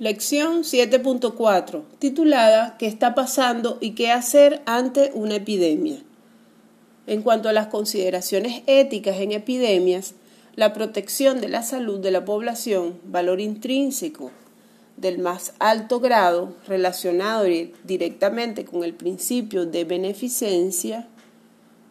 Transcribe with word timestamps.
Lección 0.00 0.62
7.4, 0.62 1.82
titulada 1.98 2.76
¿Qué 2.78 2.86
está 2.86 3.16
pasando 3.16 3.78
y 3.80 3.96
qué 3.96 4.12
hacer 4.12 4.62
ante 4.64 5.10
una 5.12 5.34
epidemia? 5.34 6.04
En 7.08 7.22
cuanto 7.22 7.48
a 7.48 7.52
las 7.52 7.66
consideraciones 7.66 8.62
éticas 8.68 9.16
en 9.16 9.32
epidemias, 9.32 10.14
la 10.54 10.72
protección 10.72 11.40
de 11.40 11.48
la 11.48 11.64
salud 11.64 11.98
de 11.98 12.12
la 12.12 12.24
población, 12.24 13.00
valor 13.06 13.40
intrínseco 13.40 14.30
del 14.96 15.18
más 15.18 15.54
alto 15.58 15.98
grado 15.98 16.54
relacionado 16.68 17.46
directamente 17.82 18.64
con 18.64 18.84
el 18.84 18.94
principio 18.94 19.66
de 19.66 19.82
beneficencia, 19.82 21.08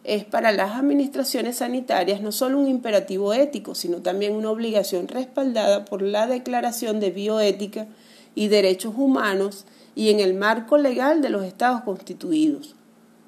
es 0.04 0.24
para 0.24 0.52
las 0.52 0.76
administraciones 0.76 1.56
sanitarias 1.56 2.20
no 2.20 2.32
solo 2.32 2.58
un 2.58 2.68
imperativo 2.68 3.32
ético, 3.32 3.74
sino 3.74 3.98
también 3.98 4.34
una 4.34 4.50
obligación 4.50 5.08
respaldada 5.08 5.84
por 5.84 6.02
la 6.02 6.26
Declaración 6.26 7.00
de 7.00 7.10
Bioética 7.10 7.86
y 8.34 8.48
Derechos 8.48 8.94
Humanos 8.96 9.66
y 9.94 10.10
en 10.10 10.20
el 10.20 10.34
marco 10.34 10.78
legal 10.78 11.20
de 11.20 11.28
los 11.28 11.44
estados 11.44 11.82
constituidos. 11.82 12.74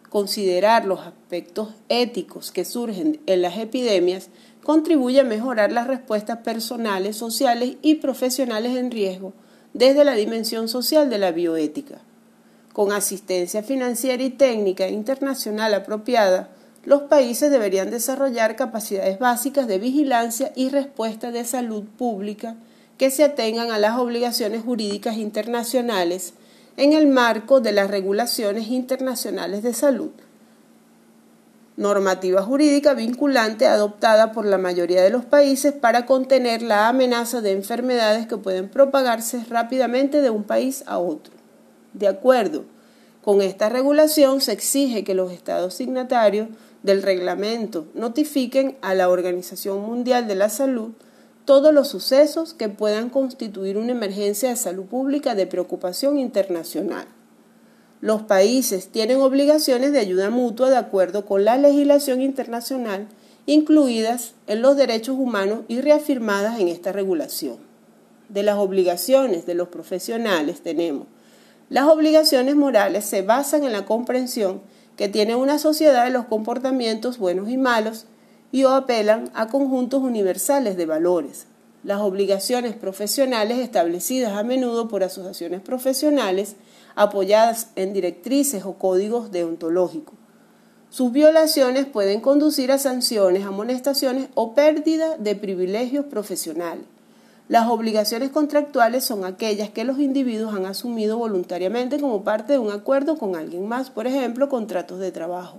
Considerar 0.09 0.87
los 0.87 1.01
aspectos 1.01 1.69
éticos 1.89 2.51
que 2.51 2.65
surgen 2.65 3.21
en 3.27 3.43
las 3.43 3.59
epidemias 3.59 4.31
contribuye 4.63 5.21
a 5.21 5.25
mejorar 5.25 5.73
las 5.73 5.87
respuestas 5.87 6.39
personales, 6.39 7.17
sociales 7.17 7.77
y 7.83 7.97
profesionales 7.97 8.77
en 8.77 8.91
riesgo 8.91 9.33
desde 9.73 10.05
la 10.05 10.15
dimensión 10.15 10.69
social 10.69 11.11
de 11.11 11.19
la 11.19 11.33
bioética. 11.33 12.01
Con 12.73 12.93
asistencia 12.93 13.63
financiera 13.63 14.23
y 14.23 14.31
técnica 14.31 14.89
internacional 14.89 15.75
apropiada, 15.75 16.51
los 16.85 17.03
países 17.03 17.51
deberían 17.51 17.91
desarrollar 17.91 18.57
capacidades 18.57 19.19
básicas 19.19 19.67
de 19.67 19.79
vigilancia 19.79 20.53
y 20.55 20.71
respuesta 20.71 21.31
de 21.31 21.45
salud 21.45 21.85
pública 21.85 22.57
que 22.97 23.11
se 23.11 23.25
atengan 23.25 23.71
a 23.71 23.79
las 23.79 23.99
obligaciones 23.99 24.63
jurídicas 24.63 25.17
internacionales 25.17 26.35
en 26.77 26.95
el 26.95 27.07
marco 27.07 27.61
de 27.61 27.73
las 27.73 27.91
regulaciones 27.91 28.69
internacionales 28.69 29.63
de 29.63 29.75
salud. 29.75 30.11
Normativa 31.77 32.43
jurídica 32.43 32.95
vinculante 32.95 33.67
adoptada 33.67 34.33
por 34.33 34.45
la 34.45 34.59
mayoría 34.59 35.03
de 35.03 35.11
los 35.11 35.25
países 35.25 35.73
para 35.73 36.05
contener 36.05 36.63
la 36.63 36.89
amenaza 36.89 37.41
de 37.41 37.53
enfermedades 37.53 38.27
que 38.27 38.37
pueden 38.37 38.69
propagarse 38.69 39.45
rápidamente 39.49 40.21
de 40.21 40.31
un 40.31 40.45
país 40.45 40.85
a 40.87 40.99
otro. 40.99 41.33
De 41.95 42.09
acuerdo 42.09 42.65
con 43.23 43.43
esta 43.43 43.69
regulación, 43.69 44.41
se 44.41 44.53
exige 44.53 45.05
que 45.05 45.15
los 45.15 45.33
estados 45.33 45.75
signatarios 45.75 46.49
del 46.83 47.03
reglamento 47.03 47.87
notifiquen 47.95 48.77
a 48.81 48.95
la 48.95 49.09
Organización 49.09 49.83
Mundial 49.83 50.27
de 50.27 50.35
la 50.35 50.49
Salud 50.49 50.93
todos 51.45 51.75
los 51.75 51.89
sucesos 51.89 52.55
que 52.55 52.69
puedan 52.69 53.11
constituir 53.11 53.77
una 53.77 53.93
emergencia 53.93 54.51
de 54.51 54.57
salud 54.57 54.85
pública 54.85 55.35
de 55.35 55.47
preocupación 55.47 56.19
internacional. 56.19 57.07
Los 58.01 58.23
países 58.23 58.89
tienen 58.89 59.21
obligaciones 59.21 59.93
de 59.93 59.99
ayuda 59.99 60.31
mutua 60.31 60.71
de 60.71 60.77
acuerdo 60.77 61.27
con 61.27 61.45
la 61.45 61.59
legislación 61.59 62.23
internacional 62.23 63.09
incluidas 63.47 64.35
en 64.47 64.63
los 64.63 64.77
derechos 64.77 65.17
humanos 65.19 65.61
y 65.69 65.81
reafirmadas 65.81 66.61
en 66.61 66.69
esta 66.69 66.93
regulación. 66.93 67.57
De 68.29 68.43
las 68.43 68.57
obligaciones 68.59 69.45
de 69.45 69.55
los 69.55 69.69
profesionales 69.69 70.61
tenemos 70.61 71.09
las 71.71 71.87
obligaciones 71.87 72.57
morales 72.57 73.05
se 73.05 73.23
basan 73.23 73.63
en 73.63 73.71
la 73.71 73.85
comprensión 73.85 74.61
que 74.97 75.09
tiene 75.09 75.37
una 75.37 75.57
sociedad 75.57 76.05
de 76.05 76.11
los 76.11 76.27
comportamientos 76.27 77.17
buenos 77.17 77.49
y 77.49 77.57
malos 77.57 78.07
y 78.51 78.65
o 78.65 78.71
apelan 78.71 79.31
a 79.35 79.47
conjuntos 79.47 80.03
universales 80.03 80.77
de 80.77 80.87
valores. 80.87 81.47
Las 81.85 82.01
obligaciones 82.01 82.75
profesionales 82.75 83.59
establecidas 83.59 84.33
a 84.33 84.43
menudo 84.43 84.89
por 84.89 85.05
asociaciones 85.05 85.61
profesionales 85.61 86.57
apoyadas 86.97 87.69
en 87.77 87.93
directrices 87.93 88.65
o 88.65 88.75
códigos 88.75 89.31
deontológicos. 89.31 90.17
Sus 90.91 91.13
violaciones 91.13 91.87
pueden 91.87 92.21
conducir 92.21 92.73
a 92.73 92.79
sanciones, 92.79 93.47
amonestaciones 93.47 94.29
o 94.35 94.55
pérdida 94.55 95.17
de 95.19 95.37
privilegios 95.37 96.05
profesionales. 96.07 96.85
Las 97.51 97.67
obligaciones 97.67 98.31
contractuales 98.31 99.03
son 99.03 99.25
aquellas 99.25 99.71
que 99.71 99.83
los 99.83 99.99
individuos 99.99 100.55
han 100.55 100.67
asumido 100.67 101.19
voluntariamente 101.19 101.99
como 101.99 102.23
parte 102.23 102.53
de 102.53 102.61
un 102.61 102.71
acuerdo 102.71 103.19
con 103.19 103.35
alguien 103.35 103.67
más, 103.67 103.91
por 103.91 104.07
ejemplo, 104.07 104.49
contratos 104.49 105.01
de 105.01 105.11
trabajo. 105.11 105.59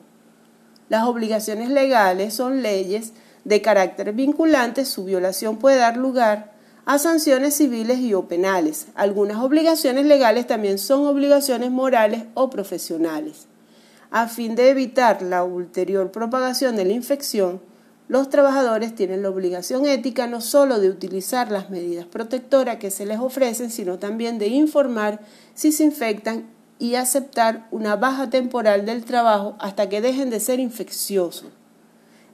Las 0.87 1.05
obligaciones 1.05 1.69
legales 1.69 2.33
son 2.33 2.61
leyes 2.61 3.11
de 3.43 3.61
carácter 3.61 4.13
vinculante, 4.13 4.85
su 4.85 5.03
violación 5.03 5.57
puede 5.57 5.79
dar 5.79 5.97
lugar 5.97 6.53
a 6.85 6.97
sanciones 6.97 7.55
civiles 7.55 7.99
y 7.99 8.13
o 8.13 8.25
penales. 8.25 8.87
Algunas 8.95 9.43
obligaciones 9.43 10.05
legales 10.05 10.47
también 10.47 10.77
son 10.77 11.05
obligaciones 11.05 11.71
morales 11.71 12.23
o 12.35 12.49
profesionales. 12.49 13.47
A 14.11 14.29
fin 14.29 14.55
de 14.55 14.69
evitar 14.69 15.21
la 15.21 15.43
ulterior 15.43 16.09
propagación 16.09 16.77
de 16.77 16.85
la 16.85 16.93
infección, 16.93 17.59
los 18.11 18.27
trabajadores 18.27 18.93
tienen 18.93 19.21
la 19.21 19.29
obligación 19.29 19.85
ética 19.85 20.27
no 20.27 20.41
solo 20.41 20.81
de 20.81 20.89
utilizar 20.89 21.49
las 21.49 21.69
medidas 21.69 22.05
protectoras 22.05 22.75
que 22.75 22.91
se 22.91 23.05
les 23.05 23.19
ofrecen, 23.19 23.71
sino 23.71 23.99
también 23.99 24.37
de 24.37 24.47
informar 24.47 25.21
si 25.53 25.71
se 25.71 25.85
infectan 25.85 26.49
y 26.77 26.95
aceptar 26.95 27.69
una 27.71 27.95
baja 27.95 28.29
temporal 28.29 28.85
del 28.85 29.05
trabajo 29.05 29.55
hasta 29.59 29.87
que 29.87 30.01
dejen 30.01 30.29
de 30.29 30.41
ser 30.41 30.59
infecciosos. 30.59 31.51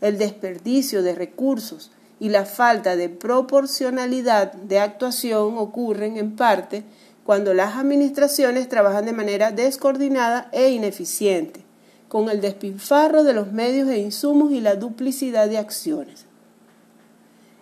El 0.02 0.18
desperdicio 0.18 1.04
de 1.04 1.14
recursos 1.14 1.92
y 2.20 2.30
la 2.30 2.46
falta 2.46 2.96
de 2.96 3.10
proporcionalidad 3.10 4.54
de 4.54 4.80
actuación 4.80 5.60
ocurren 5.60 6.18
en 6.18 6.36
parte 6.36 6.86
cuando 7.24 7.54
las 7.54 7.76
administraciones 7.76 8.68
trabajan 8.68 9.06
de 9.06 9.14
manera 9.14 9.52
descoordinada 9.52 10.50
e 10.54 10.70
ineficiente 10.70 11.67
con 12.08 12.30
el 12.30 12.42
despilfarro 12.42 13.24
de 13.24 13.34
los 13.34 13.52
medios 13.52 13.90
e 13.90 14.00
insumos 14.00 14.52
y 14.52 14.62
la 14.62 14.76
duplicidad 14.76 15.50
de 15.50 15.58
acciones. 15.58 16.26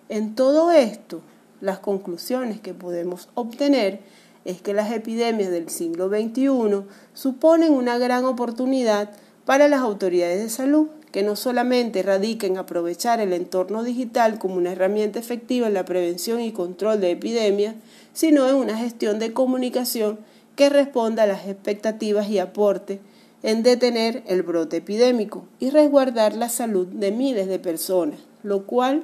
En 0.09 0.35
todo 0.35 0.71
esto, 0.71 1.21
las 1.61 1.79
conclusiones 1.79 2.59
que 2.59 2.73
podemos 2.73 3.29
obtener 3.33 4.01
es 4.45 4.61
que 4.61 4.73
las 4.73 4.91
epidemias 4.91 5.49
del 5.49 5.69
siglo 5.69 6.09
XXI 6.09 6.83
suponen 7.13 7.73
una 7.73 7.97
gran 7.97 8.25
oportunidad 8.25 9.09
para 9.45 9.67
las 9.67 9.81
autoridades 9.81 10.41
de 10.41 10.49
salud, 10.49 10.87
que 11.11 11.23
no 11.23 11.35
solamente 11.35 12.03
radica 12.03 12.45
en 12.45 12.57
aprovechar 12.57 13.19
el 13.21 13.33
entorno 13.33 13.83
digital 13.83 14.37
como 14.37 14.55
una 14.55 14.73
herramienta 14.73 15.17
efectiva 15.17 15.67
en 15.67 15.73
la 15.73 15.85
prevención 15.85 16.41
y 16.41 16.51
control 16.51 16.99
de 16.99 17.11
epidemias, 17.11 17.75
sino 18.13 18.47
en 18.47 18.55
una 18.55 18.77
gestión 18.77 19.17
de 19.17 19.33
comunicación 19.33 20.19
que 20.55 20.69
responda 20.69 21.23
a 21.23 21.27
las 21.27 21.47
expectativas 21.47 22.29
y 22.29 22.39
aporte 22.39 22.99
en 23.45 23.61
detener 23.61 24.23
el 24.25 24.41
brote 24.41 24.77
epidémico 24.77 25.45
y 25.59 25.69
resguardar 25.69 26.33
la 26.33 26.49
salud 26.49 26.87
de 26.87 27.11
miles 27.11 27.47
de 27.47 27.59
personas, 27.59 28.19
lo 28.41 28.65
cual 28.65 29.03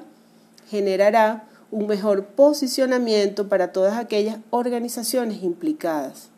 generará 0.67 1.47
un 1.69 1.85
mejor 1.85 2.25
posicionamiento 2.25 3.47
para 3.47 3.71
todas 3.71 3.99
aquellas 3.99 4.39
organizaciones 4.49 5.43
implicadas. 5.43 6.29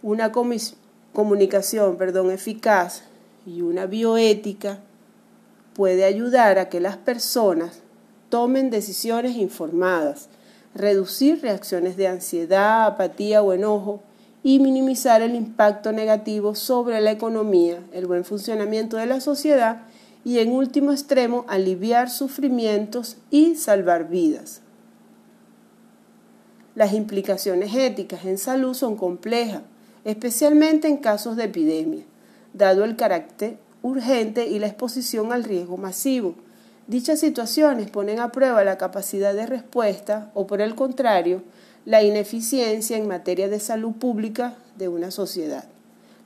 Una 0.00 0.30
comunicación 0.30 1.96
perdón, 1.96 2.30
eficaz 2.30 3.02
y 3.44 3.62
una 3.62 3.86
bioética 3.86 4.78
puede 5.74 6.04
ayudar 6.04 6.60
a 6.60 6.68
que 6.68 6.78
las 6.78 6.96
personas 6.96 7.80
tomen 8.28 8.70
decisiones 8.70 9.34
informadas, 9.34 10.28
reducir 10.72 11.42
reacciones 11.42 11.96
de 11.96 12.06
ansiedad, 12.06 12.86
apatía 12.86 13.42
o 13.42 13.52
enojo, 13.52 14.04
y 14.44 14.58
minimizar 14.58 15.22
el 15.22 15.34
impacto 15.34 15.90
negativo 15.90 16.54
sobre 16.54 17.00
la 17.00 17.10
economía, 17.10 17.82
el 17.92 18.06
buen 18.06 18.26
funcionamiento 18.26 18.98
de 18.98 19.06
la 19.06 19.20
sociedad 19.20 19.86
y 20.22 20.38
en 20.38 20.52
último 20.52 20.92
extremo 20.92 21.46
aliviar 21.48 22.10
sufrimientos 22.10 23.16
y 23.30 23.56
salvar 23.56 24.10
vidas. 24.10 24.60
Las 26.74 26.92
implicaciones 26.92 27.74
éticas 27.74 28.26
en 28.26 28.36
salud 28.36 28.74
son 28.74 28.96
complejas, 28.96 29.62
especialmente 30.04 30.88
en 30.88 30.98
casos 30.98 31.36
de 31.36 31.44
epidemia, 31.44 32.04
dado 32.52 32.84
el 32.84 32.96
carácter 32.96 33.56
urgente 33.80 34.46
y 34.46 34.58
la 34.58 34.66
exposición 34.66 35.32
al 35.32 35.44
riesgo 35.44 35.78
masivo. 35.78 36.34
Dichas 36.86 37.18
situaciones 37.18 37.88
ponen 37.90 38.20
a 38.20 38.30
prueba 38.30 38.62
la 38.62 38.76
capacidad 38.76 39.32
de 39.32 39.46
respuesta 39.46 40.30
o, 40.34 40.46
por 40.46 40.60
el 40.60 40.74
contrario, 40.74 41.42
la 41.84 42.02
ineficiencia 42.02 42.96
en 42.96 43.06
materia 43.06 43.48
de 43.48 43.60
salud 43.60 43.92
pública 43.92 44.54
de 44.76 44.88
una 44.88 45.10
sociedad. 45.10 45.64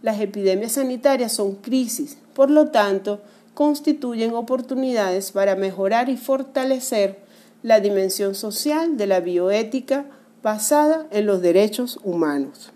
Las 0.03 0.21
epidemias 0.21 0.73
sanitarias 0.73 1.33
son 1.33 1.57
crisis, 1.57 2.17
por 2.35 2.51
lo 2.51 2.69
tanto, 2.69 3.21
constituyen 3.55 4.35
oportunidades 4.35 5.33
para 5.33 5.57
mejorar 5.57 6.09
y 6.09 6.17
fortalecer 6.17 7.19
la 7.65 7.81
dimensión 7.81 8.37
social 8.37 8.97
de 8.97 9.09
la 9.09 9.19
bioética 9.19 10.07
basada 10.43 11.07
en 11.11 11.27
los 11.27 11.43
derechos 11.43 11.99
humanos. 12.05 12.73